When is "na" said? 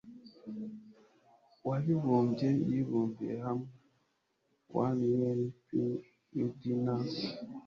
6.83-6.95